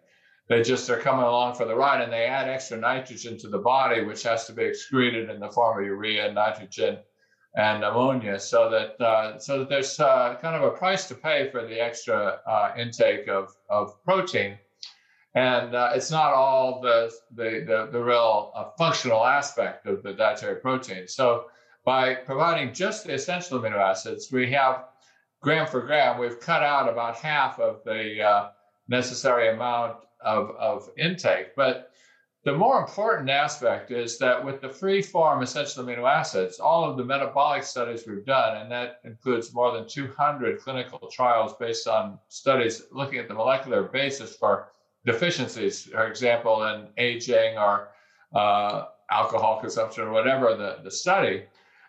[0.48, 3.58] They just are coming along for the ride and they add extra nitrogen to the
[3.58, 6.98] body, which has to be excreted in the form of urea, nitrogen,
[7.56, 11.50] and ammonia, so that uh, so that there's uh, kind of a price to pay
[11.50, 14.56] for the extra uh, intake of, of protein
[15.34, 20.12] and uh, it's not all the the the, the real uh, functional aspect of the
[20.12, 21.06] dietary protein.
[21.06, 21.46] So
[21.84, 24.84] by providing just the essential amino acids, we have
[25.42, 28.48] gram for gram, we've cut out about half of the uh,
[28.88, 31.54] necessary amount of, of intake.
[31.56, 31.90] But
[32.44, 36.96] the more important aspect is that with the free form essential amino acids, all of
[36.96, 42.18] the metabolic studies we've done, and that includes more than 200 clinical trials based on
[42.28, 44.68] studies looking at the molecular basis for
[45.04, 47.88] deficiencies, for example, in aging or
[48.34, 51.44] uh, alcohol consumption or whatever the, the study,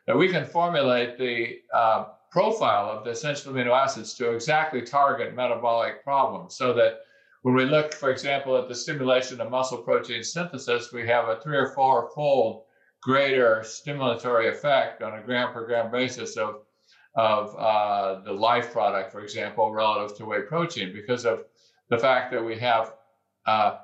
[0.07, 5.35] that we can formulate the uh, profile of the essential amino acids to exactly target
[5.35, 6.55] metabolic problems.
[6.55, 7.01] So that
[7.43, 11.39] when we look, for example, at the stimulation of muscle protein synthesis, we have a
[11.41, 12.63] three or four fold
[13.01, 16.61] greater stimulatory effect on a gram per gram basis of,
[17.15, 21.43] of uh, the life product, for example, relative to whey protein because of
[21.89, 22.93] the fact that we have
[23.45, 23.77] uh,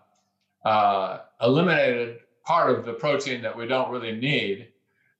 [0.66, 4.70] uh, eliminated part of the protein that we don't really need.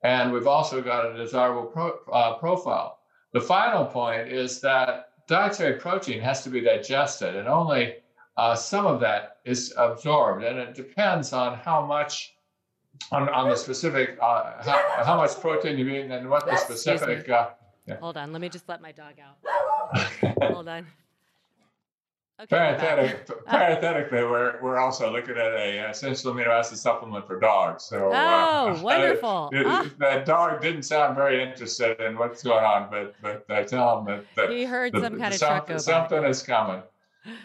[0.04, 3.00] And we've also got a desirable pro, uh, profile.
[3.34, 7.96] The final point is that dietary protein has to be digested, and only
[8.38, 10.44] uh, some of that is absorbed.
[10.44, 12.36] And it depends on how much,
[13.12, 17.30] on, on the specific, uh, how, how, much protein you eat and what the specific.
[17.30, 17.50] Uh.
[18.00, 20.44] Hold on, let me just let my dog out.
[20.52, 20.86] Hold on.
[22.40, 27.86] Okay, Parenthetic, parenthetically, we're, we're also looking at a essential amino acid supplement for dogs.
[27.86, 29.50] So, uh, oh, uh, wonderful!
[29.52, 29.90] It, ah.
[29.98, 34.06] That dog didn't sound very interested in what's going on, but but I tell him
[34.06, 36.84] that, that he heard the, some kind of truck something is coming.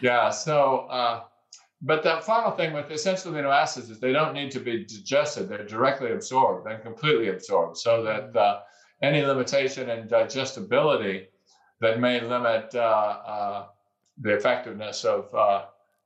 [0.02, 0.28] Yeah.
[0.28, 1.22] So, uh,
[1.80, 5.48] but the final thing with essential amino acids is they don't need to be digested;
[5.48, 8.60] they're directly absorbed and completely absorbed, so that uh,
[9.00, 11.28] any limitation in digestibility
[11.80, 13.64] that may limit uh, uh,
[14.20, 15.64] the effectiveness of uh,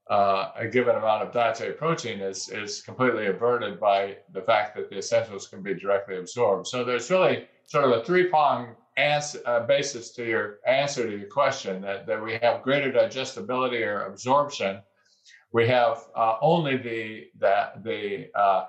[0.09, 4.89] uh, a given amount of dietary protein is is completely averted by the fact that
[4.89, 6.67] the essentials can be directly absorbed.
[6.67, 11.29] So there's really sort of a three-pronged answer, uh, basis to your answer to your
[11.29, 14.81] question that, that we have greater digestibility or absorption.
[15.53, 18.67] We have uh, only the that the uh,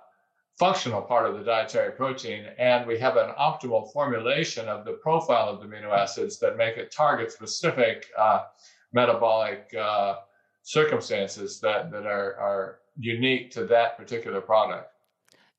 [0.58, 5.50] functional part of the dietary protein, and we have an optimal formulation of the profile
[5.50, 8.44] of the amino acids that make it target specific uh,
[8.94, 10.16] metabolic uh,
[10.64, 14.92] circumstances that that are are unique to that particular product.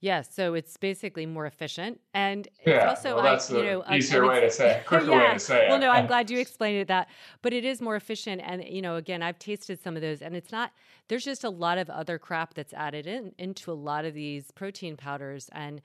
[0.00, 3.84] Yes, so it's basically more efficient, and it's yeah, also well, that's I, you know,
[3.92, 5.26] easier way to say, it, quicker yeah.
[5.26, 5.70] way to say it.
[5.70, 7.08] Well, no, I'm glad you explained it that,
[7.42, 10.36] but it is more efficient, and you know, again, I've tasted some of those, and
[10.36, 10.70] it's not.
[11.08, 14.52] There's just a lot of other crap that's added in into a lot of these
[14.52, 15.80] protein powders, and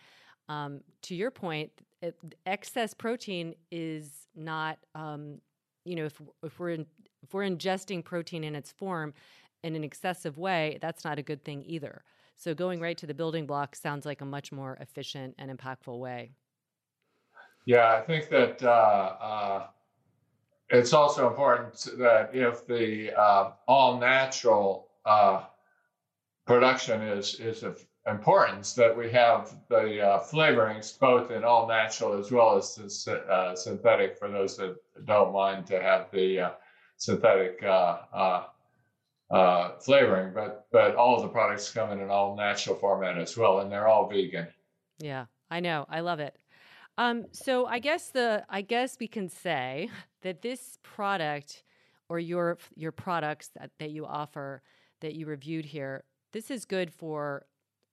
[0.48, 1.72] um, to your point,
[2.04, 2.16] it,
[2.46, 4.78] excess protein is not.
[4.94, 5.40] Um,
[5.86, 6.86] you know, if if we're in,
[7.24, 9.14] if we're ingesting protein in its form
[9.64, 12.04] in an excessive way, that's not a good thing either.
[12.36, 15.98] So going right to the building blocks sounds like a much more efficient and impactful
[15.98, 16.32] way.
[17.66, 18.68] Yeah, I think that uh,
[19.22, 19.68] uh,
[20.70, 25.44] it's also important that if the uh, all natural uh,
[26.46, 32.20] production is is of importance, that we have the uh, flavorings both in all natural
[32.20, 36.54] as well as uh, synthetic for those that don't mind to have the
[37.04, 38.44] synthetic uh, uh,
[39.30, 43.38] uh, flavoring, but but all of the products come in an all natural format as
[43.38, 44.48] well, and they're all vegan.
[45.00, 45.86] Yeah, I know.
[45.90, 46.38] I love it.
[46.98, 49.90] Um, so I guess the I guess we can say
[50.22, 51.64] that this product
[52.10, 54.62] or your your products that, that you offer
[55.02, 57.46] that you reviewed here, this is good for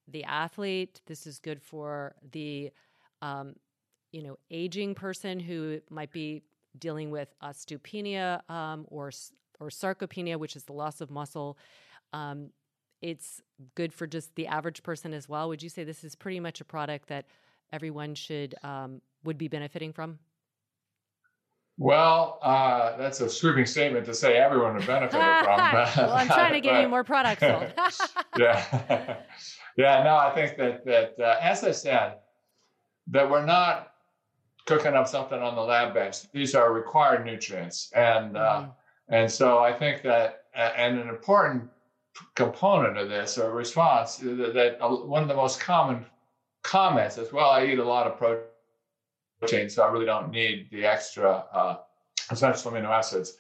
[0.06, 1.00] the athlete.
[1.06, 2.70] This is good for the
[3.22, 3.54] um,
[4.12, 6.42] you know aging person who might be
[6.79, 9.11] dealing with osteopenia um, or
[9.61, 11.59] or sarcopenia, which is the loss of muscle.
[12.12, 12.51] Um,
[13.03, 13.41] it's
[13.75, 15.49] good for just the average person as well.
[15.49, 17.27] Would you say this is pretty much a product that
[17.73, 20.18] everyone should um, would be benefiting from?
[21.79, 25.21] Well, uh, that's a sweeping statement to say everyone would benefit from.
[25.47, 27.73] well, I'm trying to get you more products sold.
[28.39, 29.16] yeah,
[29.79, 30.03] yeah.
[30.03, 32.16] No, I think that that uh, as I said,
[33.07, 33.89] that we're not
[34.66, 36.30] cooking up something on the lab bench.
[36.32, 39.14] These are required nutrients, and uh, mm-hmm.
[39.14, 41.68] and so I think that and an important
[42.34, 46.04] component of this or response that, that one of the most common
[46.62, 50.84] comments says, "Well, I eat a lot of protein, so I really don't need the
[50.84, 51.76] extra uh,
[52.30, 53.36] essential amino acids."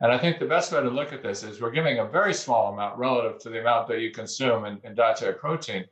[0.00, 2.32] And I think the best way to look at this is we're giving a very
[2.32, 5.84] small amount relative to the amount that you consume in, in dietary protein.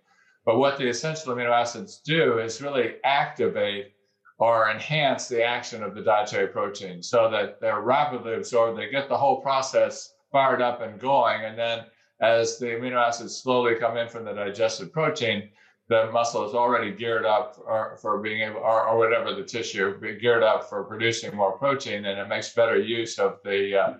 [0.45, 3.96] But what the essential amino acids do is really activate
[4.39, 8.79] or enhance the action of the dietary protein so that they're rapidly absorbed.
[8.79, 11.45] They get the whole process fired up and going.
[11.45, 11.85] And then
[12.21, 15.49] as the amino acids slowly come in from the digested protein,
[15.89, 19.99] the muscle is already geared up for, for being able, or, or, whatever the tissue,
[20.19, 23.95] geared up for producing more protein, and it makes better use of the uh,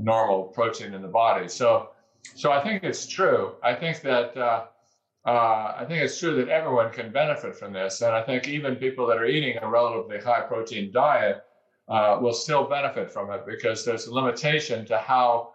[0.00, 1.46] normal protein in the body.
[1.46, 1.90] So,
[2.34, 3.52] so I think it's true.
[3.62, 4.64] I think that uh,
[5.28, 8.76] uh, I think it's true that everyone can benefit from this, and I think even
[8.76, 11.44] people that are eating a relatively high protein diet
[11.86, 15.52] uh, will still benefit from it because there's a limitation to how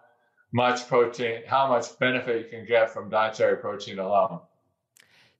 [0.52, 4.38] much protein, how much benefit you can get from dietary protein alone.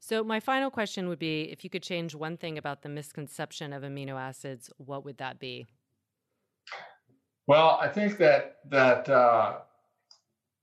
[0.00, 3.72] So, my final question would be if you could change one thing about the misconception
[3.72, 5.64] of amino acids, what would that be?
[7.46, 9.58] Well, I think that that uh,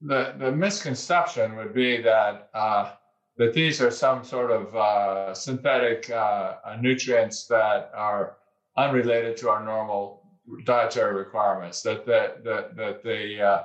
[0.01, 2.91] the the misconception would be that uh,
[3.38, 8.38] that these are some sort of uh, synthetic uh, nutrients that are
[8.78, 10.24] unrelated to our normal
[10.66, 11.82] dietary requirements.
[11.82, 13.64] That that that that they uh,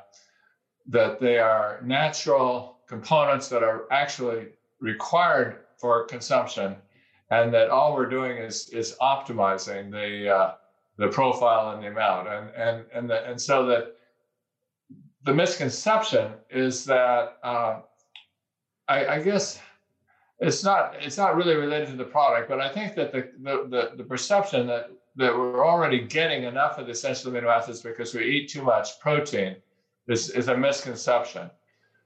[0.89, 4.49] that they are natural components that are actually
[4.81, 6.77] required for consumption,
[7.31, 10.55] and that all we're doing is is optimizing the uh,
[10.97, 13.97] the profile and the amount, and and and the, and so that
[15.25, 17.81] the misconception is that uh,
[18.89, 19.61] I, I, guess
[20.39, 23.67] it's not it's not really related to the product, but I think that the the
[23.69, 28.15] the, the perception that that we're already getting enough of the essential amino acids because
[28.15, 29.57] we eat too much protein
[30.09, 31.51] is, is a misconception.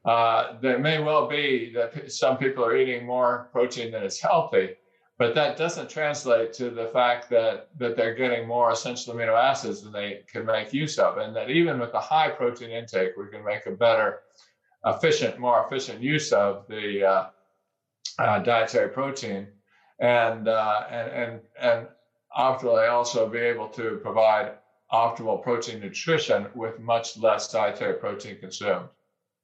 [0.05, 4.71] Uh, there may well be that some people are eating more protein than is healthy,
[5.19, 9.83] but that doesn't translate to the fact that that they're getting more essential amino acids
[9.83, 13.29] than they can make use of, and that even with a high protein intake, we
[13.29, 14.21] can make a better,
[14.85, 17.27] efficient, more efficient use of the uh,
[18.19, 19.49] uh, dietary protein,
[19.99, 21.87] and uh, and and and
[22.37, 24.53] optimally also be able to provide
[24.93, 28.89] optimal protein nutrition with much less dietary protein consumed.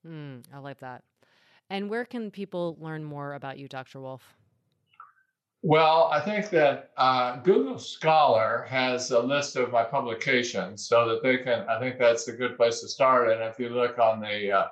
[0.06, 1.02] Mm, I like that.
[1.70, 4.00] And where can people learn more about you, Dr.
[4.00, 4.36] Wolfe?
[5.62, 11.22] Well, I think that uh, Google Scholar has a list of my publications so that
[11.24, 13.30] they can, I think that's a good place to start.
[13.30, 14.66] And if you look on the uh,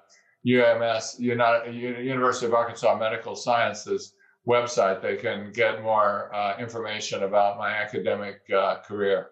[0.47, 4.15] UAMS, United, University of Arkansas Medical Sciences
[4.47, 9.31] website, they can get more uh, information about my academic uh, career.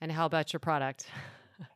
[0.00, 1.06] And how about your product?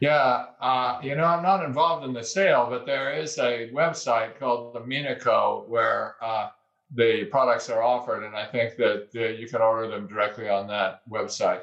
[0.00, 4.38] Yeah, uh, you know, I'm not involved in the sale, but there is a website
[4.38, 6.48] called the Amino Co where uh,
[6.94, 10.66] the products are offered, and I think that uh, you can order them directly on
[10.66, 11.62] that website.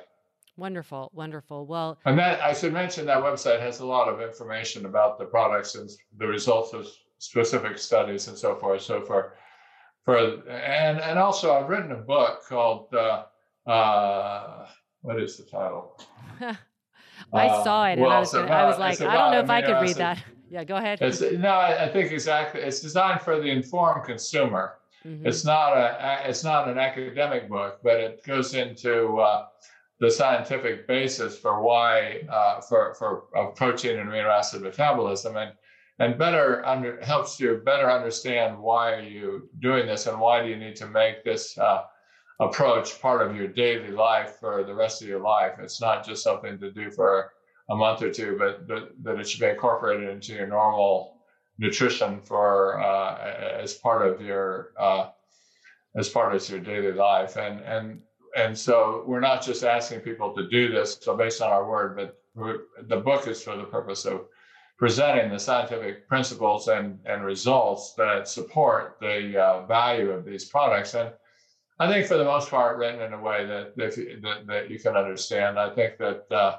[0.57, 1.65] Wonderful, wonderful.
[1.65, 5.25] Well, and that I should mention that website has a lot of information about the
[5.25, 6.87] products and the results of
[7.19, 8.81] specific studies and so forth.
[8.81, 9.35] So for
[10.03, 10.17] for
[10.49, 13.23] and and also I've written a book called uh,
[13.69, 14.67] uh,
[15.01, 15.99] what is the title?
[17.33, 19.31] I uh, saw it, well, and I was, gonna, about, I was like, I don't
[19.31, 20.23] know if I could read that.
[20.51, 21.01] Yeah, go ahead.
[21.01, 22.59] It's, no, I, I think exactly.
[22.59, 24.79] It's designed for the informed consumer.
[25.05, 25.25] Mm-hmm.
[25.25, 29.45] It's not a it's not an academic book, but it goes into uh,
[30.01, 35.51] the scientific basis for why uh, for for protein and amino acid metabolism, and
[35.99, 40.49] and better under helps you better understand why are you doing this and why do
[40.49, 41.83] you need to make this uh,
[42.39, 45.53] approach part of your daily life for the rest of your life.
[45.59, 47.31] It's not just something to do for
[47.69, 51.19] a month or two, but, but that it should be incorporated into your normal
[51.59, 55.09] nutrition for uh, as part of your uh,
[55.95, 57.37] as part of your daily life.
[57.37, 58.01] And and
[58.35, 61.95] and so we're not just asking people to do this so based on our word,
[61.95, 62.17] but
[62.87, 64.25] the book is for the purpose of
[64.77, 70.95] presenting the scientific principles and, and results that support the uh, value of these products.
[70.95, 71.11] And
[71.79, 74.95] I think for the most part, written in a way that that, that you can
[74.95, 75.59] understand.
[75.59, 76.57] I think that uh,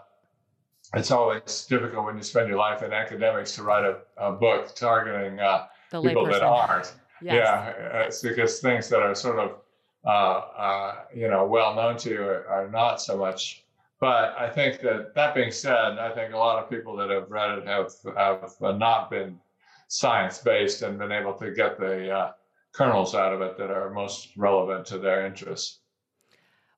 [0.95, 4.75] it's always difficult when you spend your life in academics to write a, a book
[4.75, 6.95] targeting uh, people that aren't.
[7.23, 7.35] Yes.
[7.35, 7.69] Yeah,
[8.05, 9.62] it's because things that are sort of
[10.05, 13.65] uh, uh, you know well known to you are, are, not so much.
[14.01, 17.31] But I think that that being said, I think a lot of people that have
[17.31, 19.39] read it have have not been
[19.89, 22.33] science based and been able to get the uh,
[22.73, 25.81] kernels out of it that are most relevant to their interests.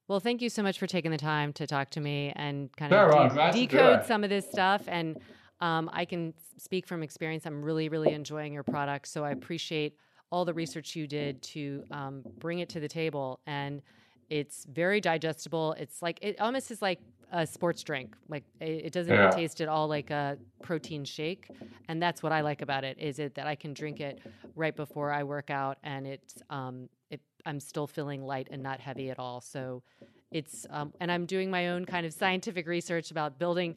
[0.06, 2.92] Well, thank you so much for taking the time to talk to me and kind
[2.92, 4.82] of de- decode some of this stuff.
[4.86, 5.18] And
[5.60, 7.46] um, I can speak from experience.
[7.46, 9.08] I'm really, really enjoying your product.
[9.08, 9.96] So I appreciate
[10.34, 13.80] all the research you did to um, bring it to the table, and
[14.28, 15.74] it's very digestible.
[15.78, 16.98] It's like it almost is like
[17.30, 18.16] a sports drink.
[18.28, 19.30] Like it, doesn't Yeah.
[19.30, 21.46] taste at all like a protein shake,
[21.88, 22.98] and that's what I like about it.
[22.98, 24.18] Is it that I can drink it
[24.56, 28.80] right before I work out, and it's um, it, I'm still feeling light and not
[28.80, 29.40] heavy at all.
[29.40, 29.84] So
[30.32, 33.76] it's um, and I'm doing my own kind of scientific research about building,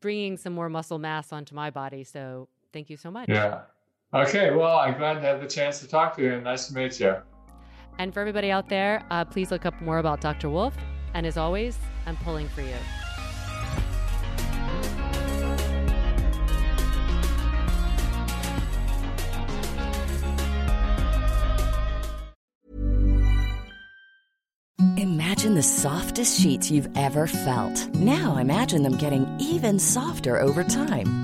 [0.00, 2.04] bringing some more muscle mass onto my body.
[2.04, 3.28] So thank you so much.
[3.28, 3.62] Yeah.
[4.14, 4.50] Okay.
[4.54, 6.34] Well, I'm glad to have the chance to talk to you.
[6.34, 7.16] and Nice to meet you.
[7.98, 10.50] And for everybody out there, uh, please look up more about Dr.
[10.50, 10.76] Wolfe.
[11.14, 12.74] And as always, I'm pulling for you.
[24.96, 27.88] Imagine the softest sheets you've ever felt.
[27.94, 31.23] Now imagine them getting even softer over time.